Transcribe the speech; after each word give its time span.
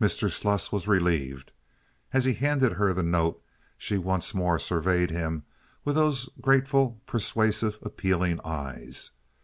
Mr. 0.00 0.28
Sluss 0.28 0.72
was 0.72 0.88
relieved. 0.88 1.52
As 2.12 2.24
he 2.24 2.34
handed 2.34 2.72
her 2.72 2.92
the 2.92 3.04
note 3.04 3.40
she 3.78 3.98
once 3.98 4.34
more 4.34 4.58
surveyed 4.58 5.12
him 5.12 5.44
with 5.84 5.94
those 5.94 6.28
grateful, 6.40 7.00
persuasive, 7.06 7.78
appealing 7.80 8.40
eyes. 8.44 9.12